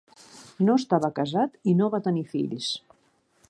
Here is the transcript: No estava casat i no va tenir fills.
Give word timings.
No 0.69 0.77
estava 0.81 1.11
casat 1.19 1.59
i 1.73 1.77
no 1.83 1.91
va 1.97 2.03
tenir 2.09 2.27
fills. 2.33 2.75